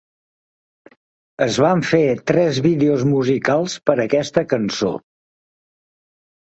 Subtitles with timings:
[1.47, 2.01] Es van fer
[2.31, 4.93] tres vídeos musicals per a aquesta cançó.